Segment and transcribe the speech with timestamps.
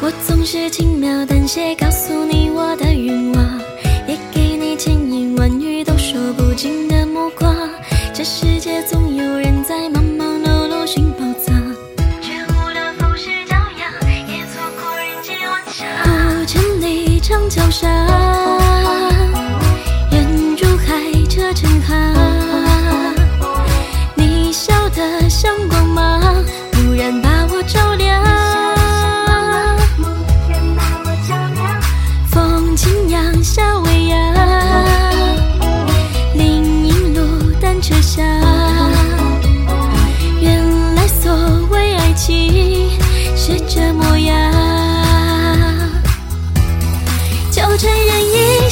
[0.00, 3.60] 我总是轻描淡写告诉你我的愿望，
[4.06, 7.54] 也给你千言万语都说不尽的目光。
[8.14, 11.47] 这世界总有人在忙忙碌碌寻宝藏，
[17.28, 17.90] 长桥上，
[20.10, 22.14] 人如海，车成行。
[24.14, 28.24] 你笑得像光芒，突然把我照亮。
[32.30, 33.77] 风轻扬，夏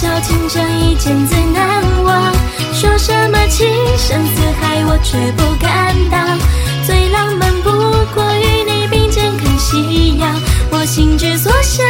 [0.00, 2.32] 笑倾城，一见最难忘。
[2.72, 6.38] 说什么情深似海，我却不敢当。
[6.86, 7.70] 最浪漫不
[8.14, 10.32] 过与你并肩看夕阳，
[10.70, 11.84] 我心之所向。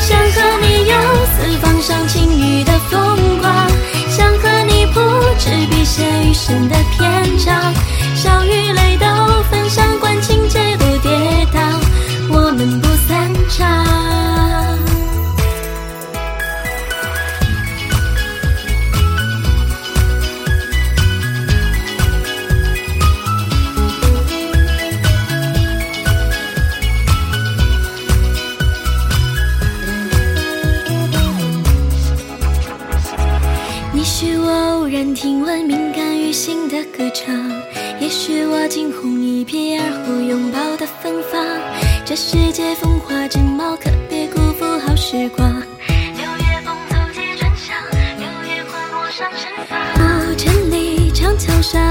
[0.00, 0.94] 想和你游
[1.36, 3.70] 四方赏晴雨的风光，
[4.10, 5.00] 想和你铺
[5.38, 7.72] 纸笔写余生的篇章，
[8.16, 8.85] 笑与泪
[33.96, 37.34] 你是我偶然听闻敏感于心的歌唱，
[37.98, 41.42] 也是我惊鸿一瞥而后拥抱的芬芳。
[42.04, 45.50] 这世界风华正茂，可别辜负好时光。
[45.50, 47.74] 六月风走街穿巷，
[48.18, 49.80] 六月花陌上盛放。
[50.28, 51.82] 古城里长桥上，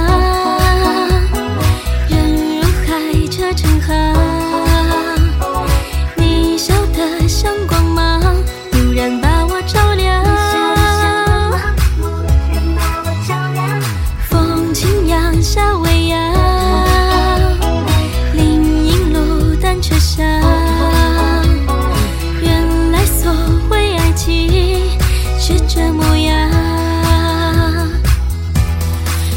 [25.47, 26.50] 是这模样。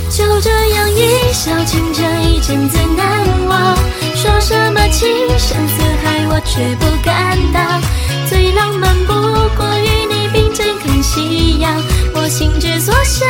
[0.09, 3.77] 就这样一笑倾城，一见最难忘。
[4.17, 5.07] 说什么情
[5.39, 7.83] 深似海，我却不敢当。
[8.27, 9.13] 最浪漫不
[9.55, 11.71] 过与你并肩看夕阳，
[12.15, 13.29] 我心之所向。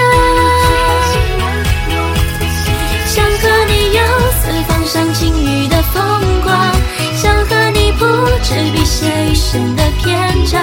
[3.06, 4.00] 想和你游
[4.38, 6.00] 四方赏晴雨的风
[6.44, 6.56] 光，
[7.16, 8.06] 想和你铺
[8.44, 10.62] 纸笔写余生的篇章，